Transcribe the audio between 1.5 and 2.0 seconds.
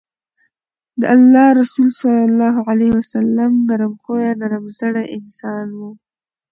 رسول